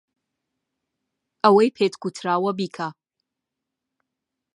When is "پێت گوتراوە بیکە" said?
1.77-2.87